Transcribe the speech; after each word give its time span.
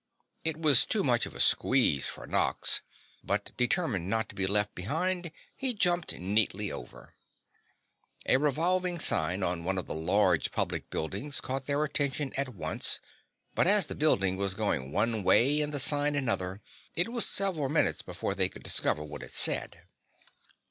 It 0.43 0.57
was 0.59 0.83
too 0.83 1.03
much 1.03 1.27
of 1.27 1.35
a 1.35 1.39
squeeze 1.39 2.07
for 2.07 2.25
Nox, 2.25 2.81
but 3.23 3.55
determined 3.55 4.09
not 4.09 4.29
to 4.29 4.35
be 4.35 4.47
left 4.47 4.73
behind, 4.73 5.31
he 5.55 5.75
jumped 5.75 6.11
neatly 6.13 6.71
over. 6.71 7.13
A 8.25 8.37
revolving 8.37 8.97
sign 8.97 9.43
on 9.43 9.63
one 9.63 9.77
of 9.77 9.85
the 9.85 9.93
large 9.93 10.51
public 10.51 10.89
buildings 10.89 11.39
caught 11.39 11.67
their 11.67 11.83
attention 11.83 12.33
at 12.35 12.55
once, 12.55 12.99
but 13.53 13.67
as 13.67 13.85
the 13.85 13.93
building 13.93 14.37
was 14.37 14.55
going 14.55 14.91
one 14.91 15.21
way 15.21 15.61
and 15.61 15.71
the 15.71 15.79
sign 15.79 16.15
another, 16.15 16.61
it 16.95 17.09
was 17.09 17.23
several 17.27 17.69
minutes 17.69 18.01
before 18.01 18.33
they 18.33 18.49
could 18.49 18.63
discover 18.63 19.03
what 19.03 19.21
it 19.21 19.31
said. 19.35 19.83